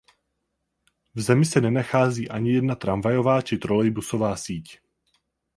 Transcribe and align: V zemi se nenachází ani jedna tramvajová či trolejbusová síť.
V 1.15 1.21
zemi 1.21 1.45
se 1.45 1.61
nenachází 1.61 2.29
ani 2.29 2.51
jedna 2.53 2.75
tramvajová 2.75 3.41
či 3.41 3.57
trolejbusová 3.57 4.35
síť. 4.35 4.79